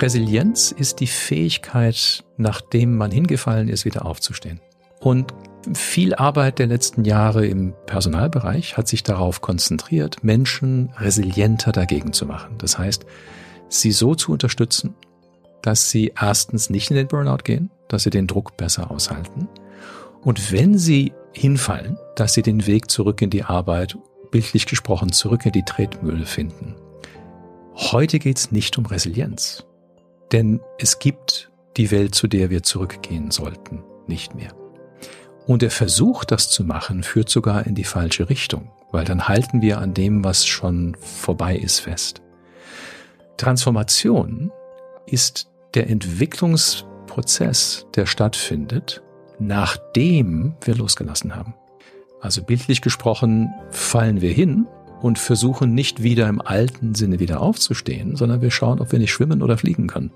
[0.00, 4.60] Resilienz ist die Fähigkeit, nachdem man hingefallen ist, wieder aufzustehen.
[5.00, 5.34] Und
[5.74, 12.26] viel Arbeit der letzten Jahre im Personalbereich hat sich darauf konzentriert, Menschen resilienter dagegen zu
[12.26, 12.56] machen.
[12.58, 13.04] Das heißt,
[13.68, 14.94] sie so zu unterstützen,
[15.62, 19.48] dass sie erstens nicht in den Burnout gehen, dass sie den Druck besser aushalten.
[20.22, 23.96] Und wenn sie hinfallen, dass sie den Weg zurück in die Arbeit,
[24.30, 26.74] bildlich gesprochen, zurück in die Tretmühle finden.
[27.74, 29.64] Heute geht es nicht um Resilienz,
[30.32, 34.52] denn es gibt die Welt, zu der wir zurückgehen sollten, nicht mehr.
[35.46, 39.62] Und der Versuch, das zu machen, führt sogar in die falsche Richtung, weil dann halten
[39.62, 42.22] wir an dem, was schon vorbei ist, fest.
[43.36, 44.52] Transformation
[45.06, 49.02] ist der Entwicklungsprozess, der stattfindet,
[49.38, 51.54] nachdem wir losgelassen haben.
[52.20, 54.66] Also bildlich gesprochen fallen wir hin
[55.02, 59.12] und versuchen nicht wieder im alten Sinne wieder aufzustehen, sondern wir schauen, ob wir nicht
[59.12, 60.10] schwimmen oder fliegen können.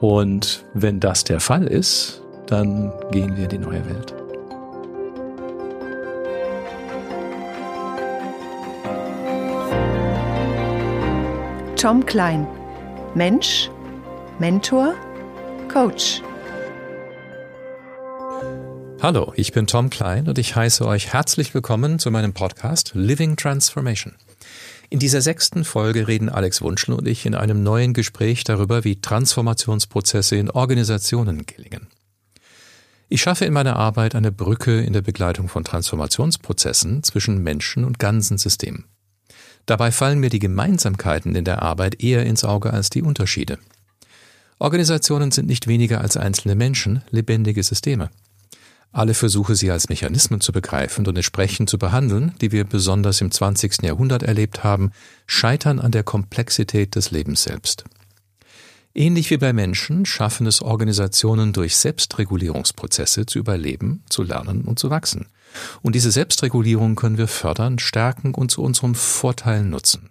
[0.00, 4.14] Und wenn das der Fall ist, dann gehen wir in die neue Welt.
[11.76, 12.46] Tom Klein.
[13.14, 13.70] Mensch,
[14.38, 14.94] Mentor,
[15.72, 16.22] Coach.
[19.02, 23.34] Hallo, ich bin Tom Klein und ich heiße euch herzlich willkommen zu meinem Podcast Living
[23.34, 24.12] Transformation.
[24.90, 29.00] In dieser sechsten Folge reden Alex Wunschel und ich in einem neuen Gespräch darüber, wie
[29.00, 31.86] Transformationsprozesse in Organisationen gelingen.
[33.08, 37.98] Ich schaffe in meiner Arbeit eine Brücke in der Begleitung von Transformationsprozessen zwischen Menschen und
[37.98, 38.84] ganzen Systemen.
[39.64, 43.58] Dabei fallen mir die Gemeinsamkeiten in der Arbeit eher ins Auge als die Unterschiede.
[44.58, 48.10] Organisationen sind nicht weniger als einzelne Menschen, lebendige Systeme.
[48.92, 53.30] Alle Versuche, sie als Mechanismen zu begreifen und entsprechend zu behandeln, die wir besonders im
[53.30, 53.82] 20.
[53.82, 54.90] Jahrhundert erlebt haben,
[55.26, 57.84] scheitern an der Komplexität des Lebens selbst.
[58.92, 64.90] Ähnlich wie bei Menschen schaffen es Organisationen durch Selbstregulierungsprozesse zu überleben, zu lernen und zu
[64.90, 65.26] wachsen.
[65.82, 70.10] Und diese Selbstregulierung können wir fördern, stärken und zu unserem Vorteil nutzen.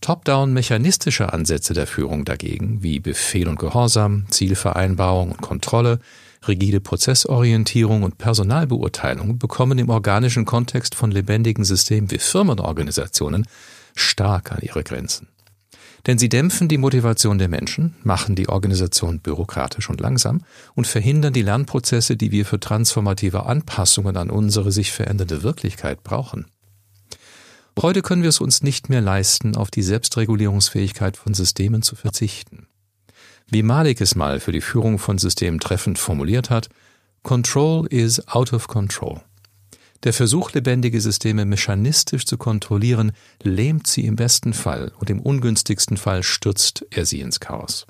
[0.00, 5.98] Top-down mechanistische Ansätze der Führung dagegen, wie Befehl und Gehorsam, Zielvereinbarung und Kontrolle,
[6.48, 13.46] rigide Prozessorientierung und Personalbeurteilung bekommen im organischen Kontext von lebendigen Systemen wie Firmenorganisationen
[13.94, 15.28] stark an ihre Grenzen.
[16.06, 20.42] Denn sie dämpfen die Motivation der Menschen, machen die Organisation bürokratisch und langsam
[20.74, 26.46] und verhindern die Lernprozesse, die wir für transformative Anpassungen an unsere sich verändernde Wirklichkeit brauchen.
[27.82, 32.68] Heute können wir es uns nicht mehr leisten, auf die Selbstregulierungsfähigkeit von Systemen zu verzichten.
[33.48, 36.68] Wie Malik es mal für die Führung von Systemen treffend formuliert hat,
[37.22, 39.20] Control is out of control.
[40.02, 43.12] Der Versuch, lebendige Systeme mechanistisch zu kontrollieren,
[43.42, 47.86] lähmt sie im besten Fall und im ungünstigsten Fall stürzt er sie ins Chaos.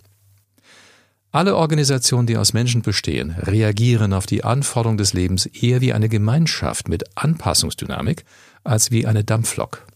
[1.32, 6.08] Alle Organisationen, die aus Menschen bestehen, reagieren auf die Anforderung des Lebens eher wie eine
[6.08, 8.24] Gemeinschaft mit Anpassungsdynamik
[8.64, 9.86] als wie eine Dampflok.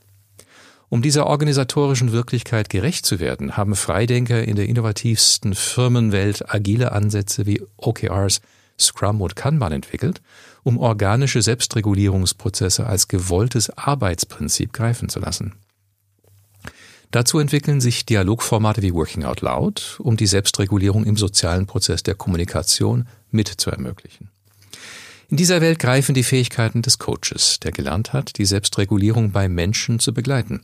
[0.90, 7.46] Um dieser organisatorischen Wirklichkeit gerecht zu werden, haben Freidenker in der innovativsten Firmenwelt agile Ansätze
[7.46, 8.42] wie OKRs,
[8.78, 10.20] Scrum und Kanban entwickelt
[10.62, 15.54] um organische Selbstregulierungsprozesse als gewolltes Arbeitsprinzip greifen zu lassen.
[17.10, 22.14] Dazu entwickeln sich Dialogformate wie Working Out Loud, um die Selbstregulierung im sozialen Prozess der
[22.14, 24.30] Kommunikation mit zu ermöglichen.
[25.28, 29.98] In dieser Welt greifen die Fähigkeiten des Coaches, der gelernt hat, die Selbstregulierung bei Menschen
[29.98, 30.62] zu begleiten.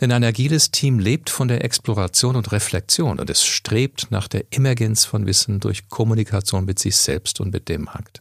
[0.00, 4.44] Denn ein agiles Team lebt von der Exploration und Reflexion und es strebt nach der
[4.50, 8.20] Emergenz von Wissen durch Kommunikation mit sich selbst und mit dem Markt.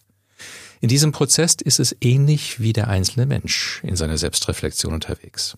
[0.80, 5.58] In diesem Prozess ist es ähnlich wie der einzelne Mensch in seiner Selbstreflexion unterwegs.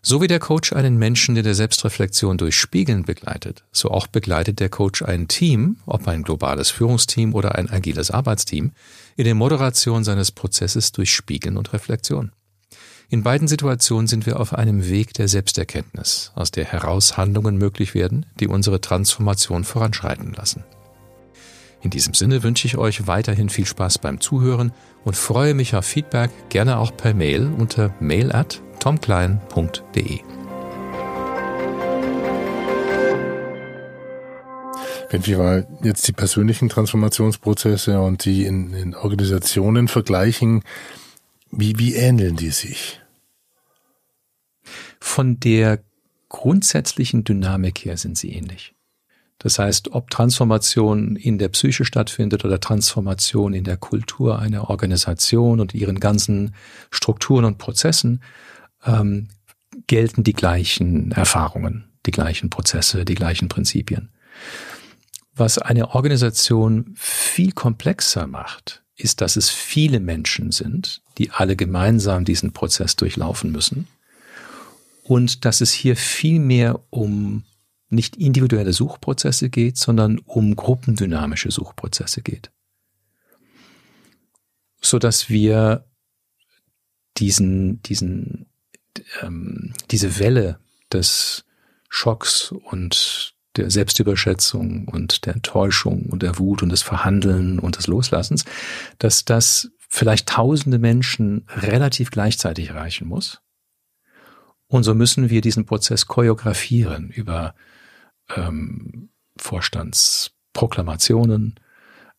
[0.00, 4.60] So wie der Coach einen Menschen in der Selbstreflexion durch Spiegeln begleitet, so auch begleitet
[4.60, 8.72] der Coach ein Team, ob ein globales Führungsteam oder ein agiles Arbeitsteam,
[9.16, 12.32] in der Moderation seines Prozesses durch Spiegeln und Reflexion.
[13.10, 17.94] In beiden Situationen sind wir auf einem Weg der Selbsterkenntnis, aus der heraus Handlungen möglich
[17.94, 20.62] werden, die unsere Transformation voranschreiten lassen.
[21.80, 24.72] In diesem Sinne wünsche ich euch weiterhin viel Spaß beim Zuhören
[25.04, 30.18] und freue mich auf Feedback gerne auch per Mail unter mail at tomklein.de.
[35.08, 40.62] Wenn wir mal jetzt die persönlichen Transformationsprozesse und die in, in Organisationen vergleichen,
[41.50, 43.00] wie, wie ähneln die sich?
[45.00, 45.82] Von der
[46.28, 48.74] grundsätzlichen Dynamik her sind sie ähnlich.
[49.38, 55.60] Das heißt, ob Transformation in der Psyche stattfindet oder Transformation in der Kultur einer Organisation
[55.60, 56.54] und ihren ganzen
[56.90, 58.22] Strukturen und Prozessen,
[58.84, 59.28] ähm,
[59.86, 64.10] gelten die gleichen Erfahrungen, die gleichen Prozesse, die gleichen Prinzipien.
[65.34, 72.24] Was eine Organisation viel komplexer macht, ist, dass es viele Menschen sind, die alle gemeinsam
[72.24, 73.86] diesen Prozess durchlaufen müssen
[75.04, 77.44] und dass es hier viel mehr um
[77.88, 82.50] nicht individuelle Suchprozesse geht, sondern um gruppendynamische Suchprozesse geht.
[84.80, 85.84] So dass wir
[87.16, 88.46] diesen, diesen,
[89.22, 90.60] ähm, diese Welle
[90.92, 91.44] des
[91.88, 97.86] Schocks und der Selbstüberschätzung und der Enttäuschung und der Wut und des Verhandeln und des
[97.86, 98.44] Loslassens,
[98.98, 103.40] dass das vielleicht tausende Menschen relativ gleichzeitig erreichen muss.
[104.68, 107.54] Und so müssen wir diesen Prozess choreografieren über
[108.34, 111.58] ähm, Vorstandsproklamationen,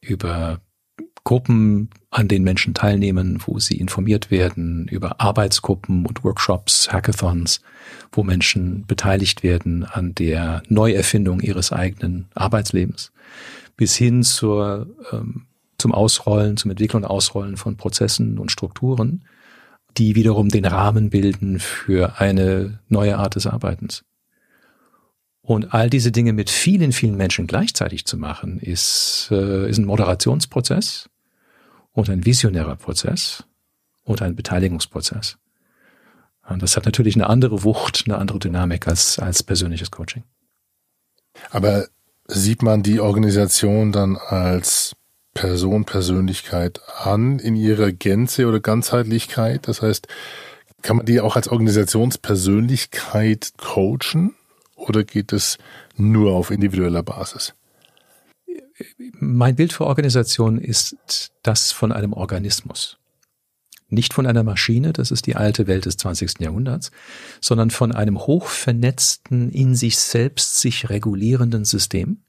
[0.01, 0.62] über
[1.29, 7.61] Gruppen, an denen Menschen teilnehmen, wo sie informiert werden, über Arbeitsgruppen und Workshops, Hackathons,
[8.11, 13.11] wo Menschen beteiligt werden an der Neuerfindung ihres eigenen Arbeitslebens,
[13.77, 15.45] bis hin zur, ähm,
[15.77, 19.23] zum Ausrollen, zum Entwickeln und Ausrollen von Prozessen und Strukturen,
[19.99, 24.03] die wiederum den Rahmen bilden für eine neue Art des Arbeitens.
[25.43, 29.85] Und all diese Dinge mit vielen, vielen Menschen gleichzeitig zu machen, ist, äh, ist ein
[29.85, 31.07] Moderationsprozess
[31.94, 33.45] und ein visionärer Prozess
[34.03, 35.38] und ein Beteiligungsprozess.
[36.47, 40.24] Und das hat natürlich eine andere Wucht, eine andere Dynamik als, als persönliches Coaching.
[41.51, 41.88] Aber
[42.27, 44.95] sieht man die Organisation dann als
[45.33, 49.68] Person, Persönlichkeit an in ihrer Gänze oder Ganzheitlichkeit?
[49.68, 50.07] Das heißt,
[50.81, 54.36] kann man die auch als Organisationspersönlichkeit coachen?
[54.80, 55.57] oder geht es
[55.95, 57.53] nur auf individueller Basis?
[59.19, 62.97] Mein Bild für Organisation ist das von einem Organismus.
[63.89, 66.39] Nicht von einer Maschine, das ist die alte Welt des 20.
[66.39, 66.91] Jahrhunderts,
[67.41, 72.21] sondern von einem hochvernetzten, in sich selbst sich regulierenden System,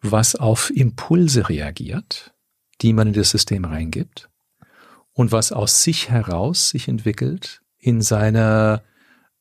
[0.00, 2.34] was auf Impulse reagiert,
[2.80, 4.28] die man in das System reingibt
[5.12, 8.82] und was aus sich heraus sich entwickelt in seiner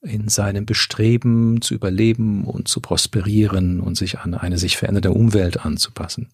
[0.01, 5.63] in seinem Bestreben zu überleben und zu prosperieren und sich an eine sich verändernde Umwelt
[5.65, 6.30] anzupassen.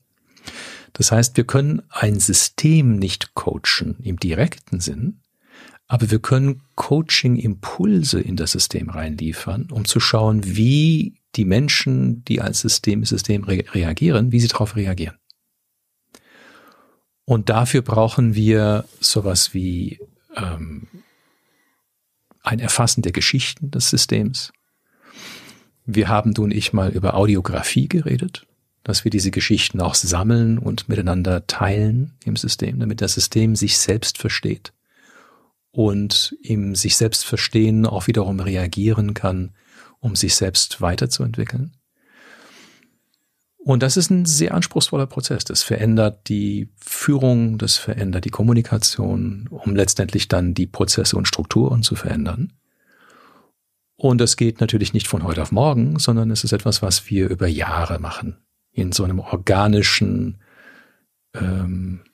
[0.93, 5.19] Das heißt, wir können ein System nicht coachen im direkten Sinn,
[5.87, 12.41] aber wir können Coaching-Impulse in das System reinliefern, um zu schauen, wie die Menschen, die
[12.41, 15.15] als System, System re reagieren, wie sie darauf reagieren.
[17.25, 19.99] Und dafür brauchen wir sowas wie
[20.35, 20.87] ähm,
[22.47, 24.51] ein Erfassen der Geschichten des Systems.
[25.85, 28.45] Wir haben, du und ich, mal über Audiografie geredet,
[28.83, 33.77] dass wir diese Geschichten auch sammeln und miteinander teilen im System, damit das System sich
[33.77, 34.73] selbst versteht
[35.71, 39.51] und im sich selbst verstehen auch wiederum reagieren kann,
[39.99, 41.73] um sich selbst weiterzuentwickeln.
[43.67, 45.43] Und das ist ein sehr anspruchsvoller Prozess.
[45.43, 51.83] Das verändert die Führung, das verändert die Kommunikation, um letztendlich dann die Prozesse und Strukturen
[51.83, 52.53] zu verändern.
[53.97, 57.27] Und das geht natürlich nicht von heute auf morgen, sondern es ist etwas, was wir
[57.27, 58.37] über Jahre machen.
[58.71, 60.37] In so einem organischen,
[61.33, 62.05] ähm,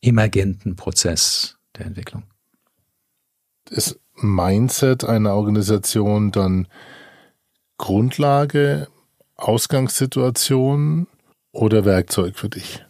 [0.00, 2.22] emergenten Prozess der Entwicklung.
[3.68, 6.68] Ist Mindset einer Organisation dann
[7.76, 8.88] Grundlage
[9.36, 11.06] Ausgangssituation
[11.52, 12.84] oder Werkzeug für dich?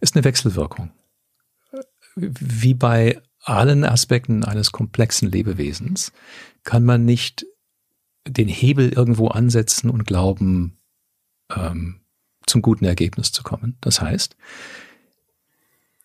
[0.00, 0.90] Ist eine Wechselwirkung.
[2.14, 6.12] Wie bei allen Aspekten eines komplexen Lebewesens
[6.64, 7.46] kann man nicht
[8.26, 10.78] den Hebel irgendwo ansetzen und glauben,
[11.54, 12.00] ähm,
[12.46, 13.76] zum guten Ergebnis zu kommen.
[13.80, 14.36] Das heißt,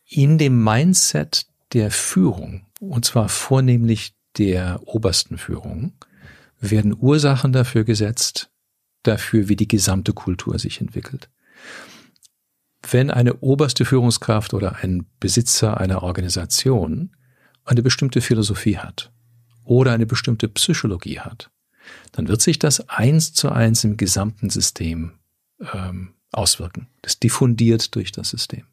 [0.05, 5.93] in dem Mindset der Führung, und zwar vornehmlich der obersten Führung,
[6.59, 8.49] werden Ursachen dafür gesetzt,
[9.03, 11.29] dafür, wie die gesamte Kultur sich entwickelt.
[12.89, 17.15] Wenn eine oberste Führungskraft oder ein Besitzer einer Organisation
[17.65, 19.11] eine bestimmte Philosophie hat
[19.63, 21.49] oder eine bestimmte Psychologie hat,
[22.11, 25.13] dann wird sich das eins zu eins im gesamten System
[25.73, 26.87] ähm, auswirken.
[27.01, 28.63] Das diffundiert durch das System.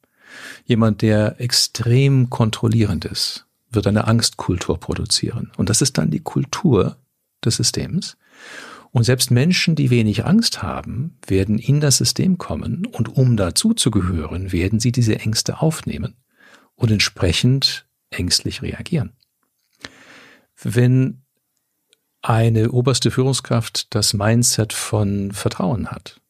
[0.65, 5.53] Jemand, der extrem kontrollierend ist, wird eine Angstkultur produzieren.
[5.57, 6.97] Und das ist dann die Kultur
[7.45, 8.17] des Systems.
[8.93, 14.51] Und selbst Menschen, die wenig Angst haben, werden in das System kommen und um dazuzugehören,
[14.53, 16.17] werden sie diese Ängste aufnehmen
[16.75, 19.13] und entsprechend ängstlich reagieren.
[20.61, 21.23] Wenn
[22.21, 26.21] eine oberste Führungskraft das Mindset von Vertrauen hat,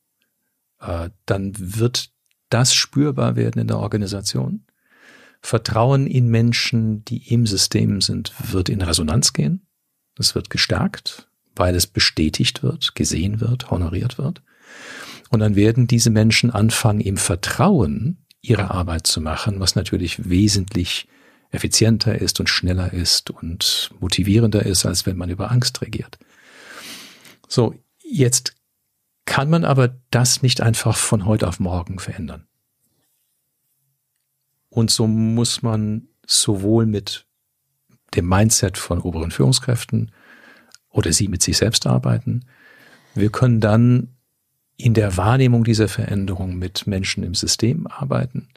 [0.81, 2.11] äh, dann wird
[2.51, 4.67] das spürbar werden in der Organisation.
[5.41, 9.67] Vertrauen in Menschen, die im System sind, wird in Resonanz gehen.
[10.19, 14.43] Es wird gestärkt weil es bestätigt wird, gesehen wird, honoriert wird.
[15.31, 21.07] Und dann werden diese Menschen anfangen, im Vertrauen ihre Arbeit zu machen, was natürlich wesentlich
[21.51, 26.19] effizienter ist und schneller ist und motivierender ist, als wenn man über Angst regiert.
[27.49, 28.55] So, jetzt
[29.25, 32.47] kann man aber das nicht einfach von heute auf morgen verändern.
[34.69, 37.27] Und so muss man sowohl mit
[38.15, 40.13] dem Mindset von oberen Führungskräften
[40.91, 42.45] oder sie mit sich selbst arbeiten.
[43.15, 44.09] Wir können dann
[44.77, 48.49] in der Wahrnehmung dieser Veränderung mit Menschen im System arbeiten.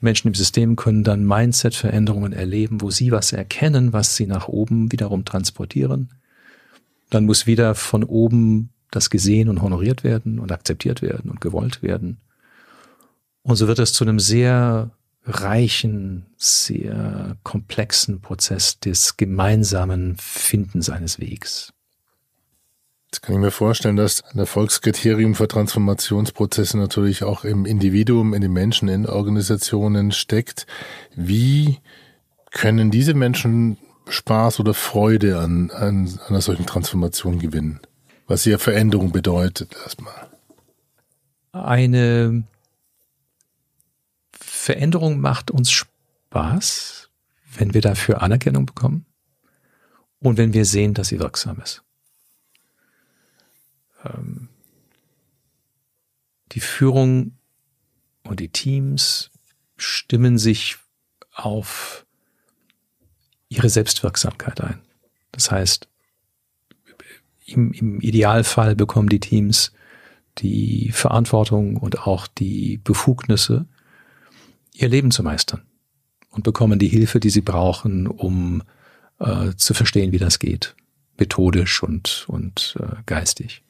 [0.00, 4.90] Menschen im System können dann Mindset-Veränderungen erleben, wo sie was erkennen, was sie nach oben
[4.92, 6.10] wiederum transportieren.
[7.10, 11.82] Dann muss wieder von oben das gesehen und honoriert werden und akzeptiert werden und gewollt
[11.82, 12.18] werden.
[13.42, 14.90] Und so wird es zu einem sehr
[15.24, 21.72] reichen, sehr komplexen Prozess des gemeinsamen Findens eines Wegs.
[23.12, 28.40] Jetzt kann ich mir vorstellen, dass ein Erfolgskriterium für Transformationsprozesse natürlich auch im Individuum, in
[28.40, 30.66] den Menschen, in Organisationen steckt.
[31.16, 31.78] Wie
[32.52, 37.80] können diese Menschen Spaß oder Freude an, an einer solchen Transformation gewinnen?
[38.28, 40.28] Was ja Veränderung bedeutet erstmal.
[41.50, 42.44] Eine
[44.60, 47.08] Veränderung macht uns Spaß,
[47.56, 49.06] wenn wir dafür Anerkennung bekommen
[50.18, 51.82] und wenn wir sehen, dass sie wirksam ist.
[54.04, 54.50] Ähm,
[56.52, 57.38] die Führung
[58.22, 59.30] und die Teams
[59.78, 60.76] stimmen sich
[61.32, 62.04] auf
[63.48, 64.82] ihre Selbstwirksamkeit ein.
[65.32, 65.88] Das heißt,
[67.46, 69.72] im, im Idealfall bekommen die Teams
[70.36, 73.66] die Verantwortung und auch die Befugnisse,
[74.72, 75.62] ihr Leben zu meistern
[76.30, 78.62] und bekommen die Hilfe, die sie brauchen, um
[79.18, 80.74] äh, zu verstehen, wie das geht,
[81.18, 83.62] methodisch und, und äh, geistig.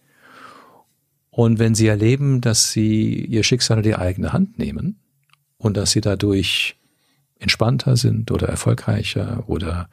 [1.31, 4.99] Und wenn sie erleben, dass sie ihr Schicksal in die eigene Hand nehmen
[5.59, 6.77] und dass sie dadurch
[7.39, 9.89] entspannter sind oder erfolgreicher oder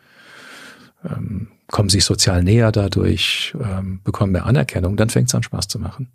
[1.06, 5.68] ähm, kommen sich sozial näher dadurch, ähm, bekommen mehr Anerkennung, dann fängt es an Spaß
[5.68, 6.12] zu machen.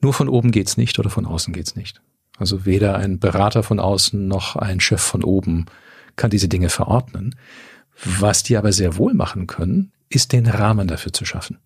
[0.00, 2.02] Nur von oben geht's nicht oder von außen geht's nicht.
[2.42, 5.66] Also weder ein Berater von außen noch ein Chef von oben
[6.16, 7.36] kann diese Dinge verordnen.
[8.04, 11.58] Was die aber sehr wohl machen können, ist den Rahmen dafür zu schaffen.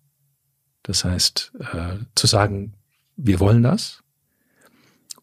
[0.83, 2.73] Das heißt, äh, zu sagen,
[3.15, 4.03] wir wollen das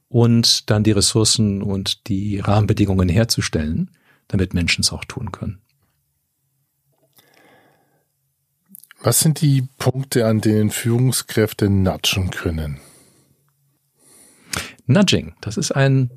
[0.08, 3.92] und dann die Ressourcen und die Rahmenbedingungen herzustellen,
[4.26, 5.60] damit Menschen es auch tun können.
[9.00, 12.80] Was sind die Punkte, an denen Führungskräfte natschen können?
[14.86, 16.10] Nudging, das ist ein,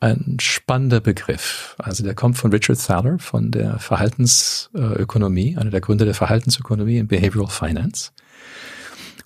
[0.00, 1.76] ein spannender Begriff.
[1.78, 7.08] Also der kommt von Richard Thaler von der Verhaltensökonomie, einer der Gründer der Verhaltensökonomie in
[7.08, 8.12] Behavioral Finance.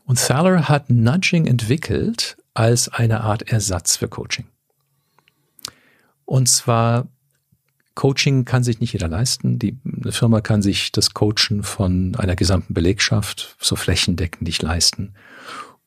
[0.05, 4.47] Und Thaler hat Nudging entwickelt als eine Art Ersatz für Coaching.
[6.25, 7.09] Und zwar
[7.95, 9.59] Coaching kann sich nicht jeder leisten.
[9.59, 15.15] Die eine Firma kann sich das Coachen von einer gesamten Belegschaft so flächendeckend nicht leisten.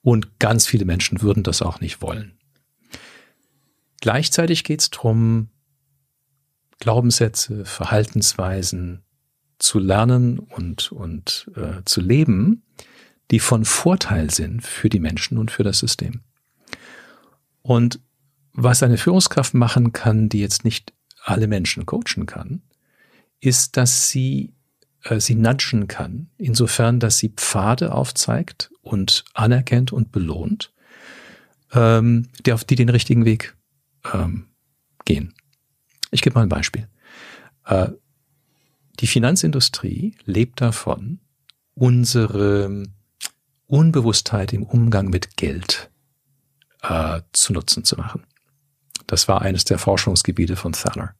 [0.01, 2.38] Und ganz viele Menschen würden das auch nicht wollen.
[4.01, 5.49] Gleichzeitig geht es darum,
[6.79, 9.03] Glaubenssätze, Verhaltensweisen
[9.57, 12.63] zu lernen und, und äh, zu leben,
[13.31, 16.21] die von Vorteil sind für die Menschen und für das System.
[17.61, 17.99] Und
[18.53, 22.61] was eine Führungskraft machen kann, die jetzt nicht alle Menschen coachen kann,
[23.41, 24.53] ist, dass sie
[25.03, 30.71] äh, sie nudgen kann, insofern, dass sie Pfade aufzeigt und anerkennt und belohnt,
[31.73, 33.55] ähm, die auf die den richtigen Weg
[34.13, 34.47] ähm,
[35.05, 35.33] gehen.
[36.11, 36.87] Ich gebe mal ein Beispiel.
[37.65, 37.89] Äh,
[38.99, 41.19] die Finanzindustrie lebt davon,
[41.73, 42.83] unsere
[43.67, 45.89] Unbewusstheit im Umgang mit Geld
[46.81, 48.23] äh, zu Nutzen zu machen.
[49.07, 51.15] Das war eines der Forschungsgebiete von Thaler.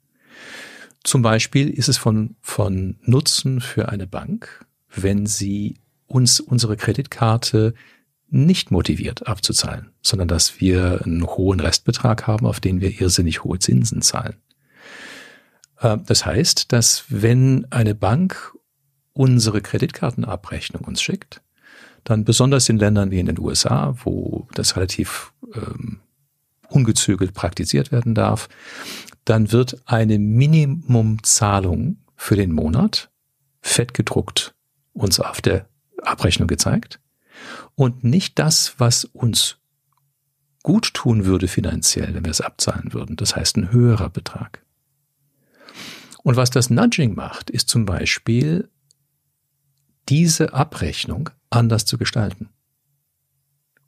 [1.03, 7.73] Zum Beispiel ist es von, von Nutzen für eine Bank, wenn sie uns unsere Kreditkarte
[8.31, 13.59] nicht motiviert abzuzahlen, sondern dass wir einen hohen Restbetrag haben, auf den wir irrsinnig hohe
[13.59, 14.35] Zinsen zahlen.
[15.79, 18.53] Äh, das heißt, dass wenn eine Bank
[19.13, 21.41] unsere Kreditkartenabrechnung uns schickt,
[22.03, 25.99] dann besonders in Ländern wie in den USA, wo das relativ ähm,
[26.69, 28.47] ungezügelt praktiziert werden darf,
[29.25, 33.09] dann wird eine Minimumzahlung für den Monat
[33.61, 34.55] fett gedruckt
[34.93, 35.67] uns auf der
[36.01, 36.99] Abrechnung gezeigt
[37.75, 39.57] und nicht das, was uns
[40.63, 43.15] gut tun würde finanziell, wenn wir es abzahlen würden.
[43.15, 44.65] Das heißt ein höherer Betrag.
[46.23, 48.69] Und was das Nudging macht, ist zum Beispiel
[50.09, 52.49] diese Abrechnung anders zu gestalten.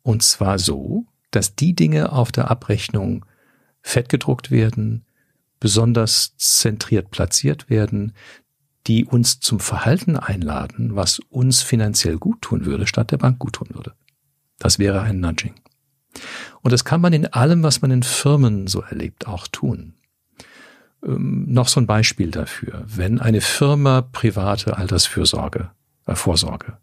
[0.02, 3.26] Und zwar so, dass die Dinge auf der Abrechnung
[3.82, 5.06] fettgedruckt werden,
[5.60, 8.14] besonders zentriert platziert werden,
[8.88, 13.54] die uns zum Verhalten einladen, was uns finanziell gut tun würde, statt der Bank gut
[13.54, 13.94] tun würde.
[14.60, 15.56] Das wäre ein Nudging.
[16.62, 19.94] Und das kann man in allem, was man in Firmen so erlebt, auch tun.
[21.04, 22.84] Ähm, noch so ein Beispiel dafür.
[22.86, 25.72] Wenn eine Firma private Altersfürsorge,
[26.06, 26.78] äh, Vorsorge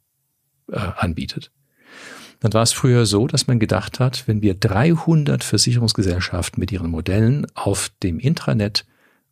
[0.71, 1.53] äh, anbietet,
[2.41, 6.91] dann war es früher so, dass man gedacht hat, wenn wir 300 Versicherungsgesellschaften mit ihren
[6.91, 8.87] Modellen auf dem Intranet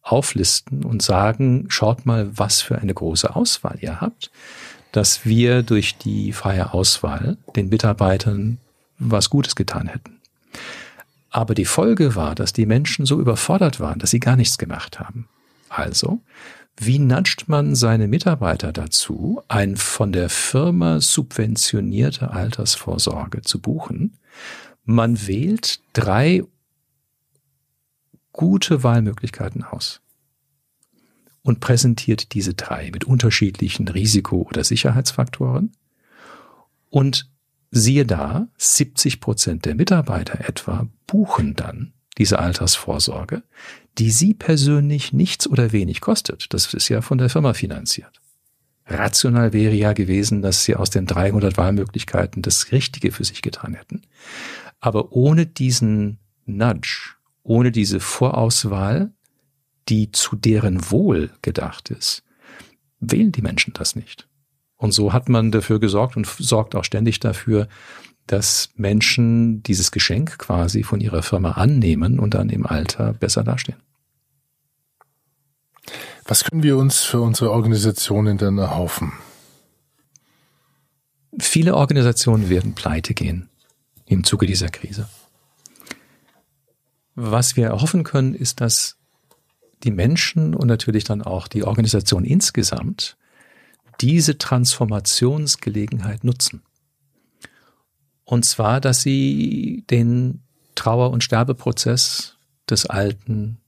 [0.07, 4.31] auflisten und sagen, schaut mal, was für eine große Auswahl ihr habt,
[4.93, 8.59] dass wir durch die freie Auswahl den Mitarbeitern
[8.99, 10.21] was Gutes getan hätten.
[11.31, 15.01] Aber die Folge war, dass die Menschen so überfordert waren, dass sie gar nichts gemacht
[15.01, 15.29] haben.
[15.69, 16.21] Also
[16.79, 24.19] wie nudgt man seine Mitarbeiter dazu, ein von der Firma subventionierte Altersvorsorge zu buchen?
[24.85, 26.45] Man wählt drei
[28.37, 30.01] gute Wahlmöglichkeiten aus
[31.43, 35.73] und präsentiert diese drei mit unterschiedlichen Risiko- oder Sicherheitsfaktoren.
[36.91, 37.31] Und
[37.71, 43.43] siehe da, 70 Prozent der Mitarbeiter etwa buchen dann diese Altersvorsorge,
[43.99, 46.53] die Sie persönlich nichts oder wenig kostet.
[46.53, 48.21] Das ist ja von der Firma finanziert.
[48.87, 53.75] Rational wäre ja gewesen, dass Sie aus den 300 Wahlmöglichkeiten das Richtige für sich getan
[53.75, 54.03] hätten.
[54.81, 57.16] Aber ohne diesen Nudge,
[57.47, 59.13] ohne diese Vorauswahl,
[59.89, 62.25] die zu deren Wohl gedacht ist,
[62.99, 64.29] wählen die Menschen das nicht.
[64.77, 67.69] Und so hat man dafür gesorgt und sorgt auch ständig dafür,
[68.27, 73.81] dass Menschen dieses Geschenk quasi von ihrer Firma annehmen und dann im Alter besser dastehen.
[76.25, 79.13] Was können wir uns für unsere Organisationen denn erhoffen?
[81.39, 83.49] Viele Organisationen werden pleite gehen
[84.07, 85.09] im Zuge dieser Krise.
[87.17, 88.99] Was wir erhoffen können, ist, dass
[89.83, 93.17] die Menschen und natürlich dann auch die Organisation insgesamt
[94.01, 96.63] diese Transformationsgelegenheit nutzen.
[98.25, 100.43] Und zwar, dass sie den
[100.75, 102.37] Trauer- und Sterbeprozess
[102.69, 103.59] des Alten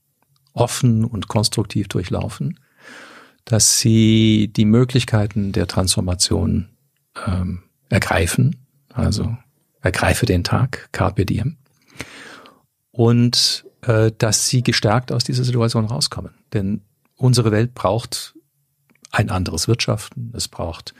[0.53, 2.59] offen und konstruktiv durchlaufen,
[3.45, 6.69] dass sie die Möglichkeiten der Transformation
[7.25, 9.35] ähm, ergreifen, also
[9.81, 11.57] ergreife den Tag, carpe diem,
[12.99, 16.33] und äh, dass sie gestärkt aus dieser Situation rauskommen.
[16.51, 16.81] Denn
[17.15, 18.33] unsere Welt braucht
[19.09, 20.93] ein anderes Wirtschaften, es braucht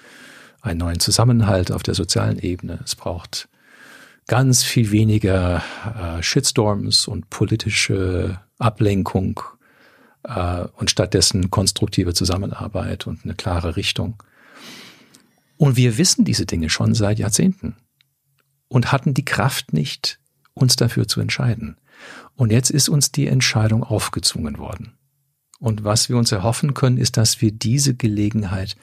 [0.62, 2.80] einen neuen Zusammenhalt auf der sozialen Ebene.
[2.86, 3.50] Es braucht
[4.28, 5.62] ganz viel weniger
[5.94, 9.42] äh, Shitstorms und politische Ablenkung
[10.24, 14.24] äh, und stattdessen konstruktive Zusammenarbeit und eine klare Richtung.
[15.58, 17.76] Und wir wissen diese Dinge schon seit Jahrzehnten
[18.70, 20.22] und hatten die Kraft nicht,
[20.54, 21.76] uns dafür zu entscheiden.
[22.36, 24.94] Und jetzt ist uns die Entscheidung aufgezwungen worden.
[25.60, 28.78] Und was wir uns erhoffen können, ist, dass wir diese Gelegenheit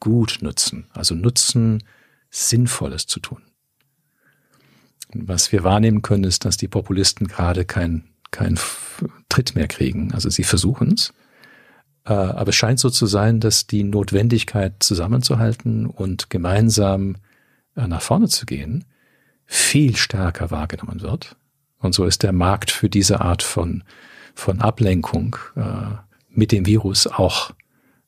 [0.00, 1.84] gut nutzen, also nutzen,
[2.30, 3.42] Sinnvolles zu tun.
[5.14, 8.58] Was wir wahrnehmen können, ist, dass die Populisten gerade kein, kein
[9.28, 10.12] Tritt mehr kriegen.
[10.14, 11.12] Also sie versuchen es.
[12.04, 17.16] Äh, aber es scheint so zu sein, dass die Notwendigkeit zusammenzuhalten und gemeinsam
[17.76, 18.84] äh, nach vorne zu gehen
[19.44, 21.36] viel stärker wahrgenommen wird.
[21.82, 23.84] Und so ist der Markt für diese Art von,
[24.34, 25.96] von Ablenkung äh,
[26.30, 27.50] mit dem Virus auch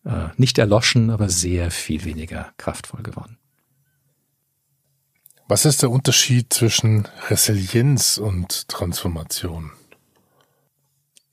[0.05, 3.37] äh, nicht erloschen, aber sehr viel weniger kraftvoll geworden.
[5.49, 9.73] Was ist der Unterschied zwischen Resilienz und Transformation?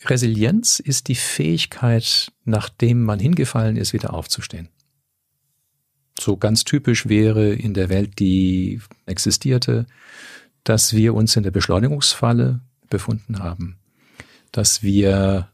[0.03, 4.67] Resilienz ist die Fähigkeit, nachdem man hingefallen ist, wieder aufzustehen.
[6.19, 9.85] So ganz typisch wäre in der Welt, die existierte,
[10.63, 13.77] dass wir uns in der Beschleunigungsfalle befunden haben,
[14.51, 15.49] dass wir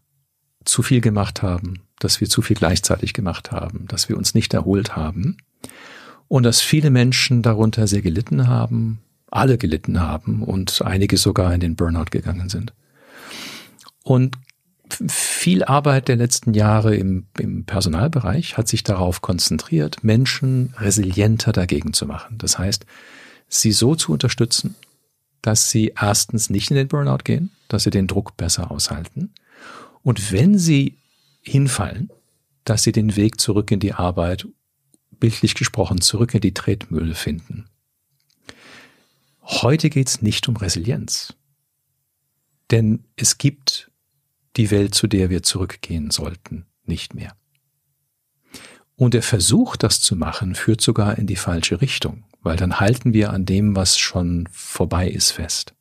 [0.65, 4.53] zu viel gemacht haben, dass wir zu viel gleichzeitig gemacht haben, dass wir uns nicht
[4.53, 5.37] erholt haben
[6.27, 8.99] und dass viele Menschen darunter sehr gelitten haben,
[9.31, 12.73] alle gelitten haben und einige sogar in den Burnout gegangen sind.
[14.03, 14.37] Und
[15.09, 21.93] viel Arbeit der letzten Jahre im, im Personalbereich hat sich darauf konzentriert, Menschen resilienter dagegen
[21.93, 22.37] zu machen.
[22.37, 22.85] Das heißt,
[23.49, 24.75] sie so zu unterstützen,
[25.41, 29.33] dass sie erstens nicht in den Burnout gehen, dass sie den Druck besser aushalten.
[30.03, 30.97] Und wenn sie
[31.41, 32.11] hinfallen,
[32.63, 34.47] dass sie den Weg zurück in die Arbeit,
[35.19, 37.65] bildlich gesprochen, zurück in die Tretmühle finden.
[39.41, 41.33] Heute geht es nicht um Resilienz.
[42.69, 43.91] Denn es gibt
[44.57, 47.35] die Welt, zu der wir zurückgehen sollten, nicht mehr.
[48.95, 53.13] Und der Versuch, das zu machen, führt sogar in die falsche Richtung, weil dann halten
[53.13, 55.73] wir an dem, was schon vorbei ist, fest.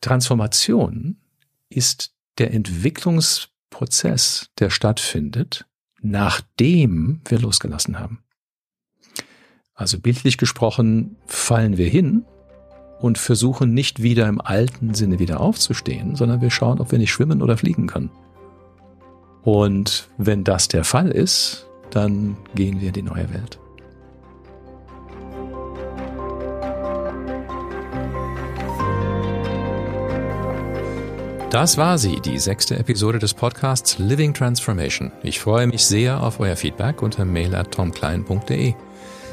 [0.00, 1.16] Transformation
[1.68, 5.66] ist der Entwicklungsprozess, der stattfindet,
[6.00, 8.22] nachdem wir losgelassen haben.
[9.74, 12.24] Also bildlich gesprochen fallen wir hin
[13.00, 17.12] und versuchen nicht wieder im alten Sinne wieder aufzustehen, sondern wir schauen, ob wir nicht
[17.12, 18.10] schwimmen oder fliegen können.
[19.42, 23.58] Und wenn das der Fall ist, dann gehen wir in die neue Welt.
[31.50, 35.10] Das war sie, die sechste Episode des Podcasts Living Transformation.
[35.24, 38.74] Ich freue mich sehr auf euer Feedback unter mail at tomklein.de.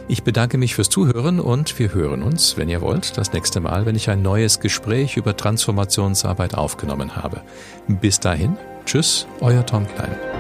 [0.08, 3.86] Ich bedanke mich fürs Zuhören und wir hören uns, wenn ihr wollt, das nächste Mal,
[3.86, 7.42] wenn ich ein neues Gespräch über Transformationsarbeit aufgenommen habe.
[7.88, 10.37] Bis dahin, tschüss, euer Tom Klein.